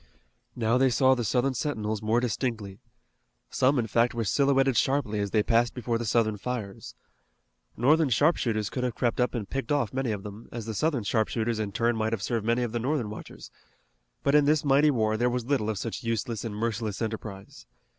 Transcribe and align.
Now 0.55 0.79
they 0.79 0.89
saw 0.89 1.13
the 1.13 1.23
Southern 1.23 1.53
sentinels 1.53 2.01
more 2.01 2.19
distinctly. 2.19 2.79
Some, 3.51 3.77
in 3.77 3.85
fact, 3.85 4.15
were 4.15 4.23
silhouetted 4.23 4.75
sharply 4.75 5.19
as 5.19 5.29
they 5.29 5.43
passed 5.43 5.75
before 5.75 5.99
the 5.99 6.07
Southern 6.07 6.37
fires. 6.37 6.95
Northern 7.77 8.09
sharpshooters 8.09 8.71
could 8.71 8.83
have 8.83 8.95
crept 8.95 9.21
up 9.21 9.35
and 9.35 9.47
picked 9.47 9.71
off 9.71 9.93
many 9.93 10.11
of 10.11 10.23
them, 10.23 10.49
as 10.51 10.65
the 10.65 10.73
Southern 10.73 11.03
sharpshooters 11.03 11.59
in 11.59 11.71
turn 11.71 11.95
might 11.95 12.13
have 12.13 12.23
served 12.23 12.47
many 12.47 12.63
of 12.63 12.71
the 12.71 12.79
Northern 12.79 13.11
watchers, 13.11 13.51
but 14.23 14.33
in 14.33 14.45
this 14.45 14.65
mighty 14.65 14.89
war 14.89 15.17
there 15.17 15.29
was 15.29 15.45
little 15.45 15.69
of 15.69 15.77
such 15.77 16.01
useless 16.03 16.43
and 16.43 16.55
merciless 16.55 16.99
enterprise. 16.99 17.67